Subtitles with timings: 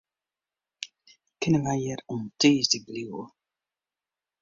[1.39, 3.25] Kinne wy hjir oant tiisdei bliuwe?